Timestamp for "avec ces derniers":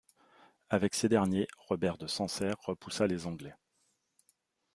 0.71-1.47